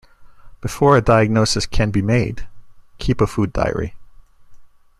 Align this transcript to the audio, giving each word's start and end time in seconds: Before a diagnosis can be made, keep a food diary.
Before 0.61 0.97
a 0.97 1.01
diagnosis 1.01 1.67
can 1.67 1.91
be 1.91 2.01
made, 2.01 2.47
keep 2.97 3.21
a 3.21 3.27
food 3.27 3.53
diary. 3.53 3.93